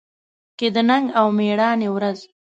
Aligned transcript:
کې 0.57 0.67
د 0.75 0.77
ننګ 0.89 1.05
او 1.19 1.27
مېړانې 1.37 1.89
ورځ 1.95 2.19